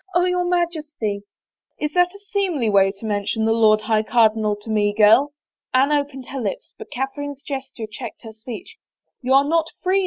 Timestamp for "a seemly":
2.15-2.71